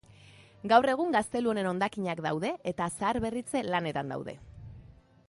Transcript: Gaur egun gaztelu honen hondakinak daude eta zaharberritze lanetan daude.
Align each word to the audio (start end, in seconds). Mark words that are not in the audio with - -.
Gaur 0.71 0.87
egun 0.93 1.11
gaztelu 1.15 1.51
honen 1.51 1.69
hondakinak 1.71 2.23
daude 2.27 2.51
eta 2.73 2.89
zaharberritze 2.97 3.63
lanetan 3.69 4.15
daude. 4.15 4.37